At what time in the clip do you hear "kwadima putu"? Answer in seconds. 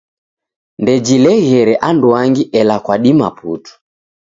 2.83-3.73